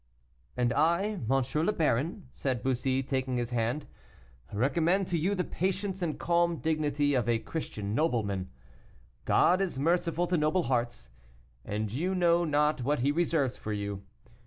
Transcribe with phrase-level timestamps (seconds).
[0.57, 1.29] "And I, M.
[1.29, 3.85] le Baron," said Bussy, taking his hand,
[4.51, 8.49] "recommend to you the patience and calm dignity of a Christian nobleman.
[9.25, 11.09] God is merciful to noble hearts,
[11.63, 14.01] and you know not what He reserves for you.